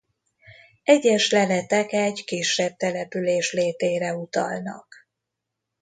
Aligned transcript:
Egyes 0.83 1.31
leletek 1.31 1.91
egy 1.91 2.23
kisebb 2.25 2.75
település 2.77 3.53
létére 3.53 4.15
utalnak. 4.15 4.95